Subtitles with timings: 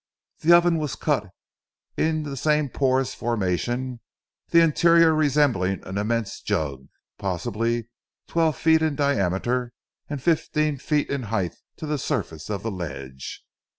[0.39, 1.29] The oven was cut
[1.95, 3.99] in the same porous formation,
[4.49, 6.87] the interior resembling an immense jug,
[7.19, 7.87] possibly
[8.27, 9.73] twelve feet in diameter
[10.09, 13.43] and fifteen feet in height to the surface of the ledge.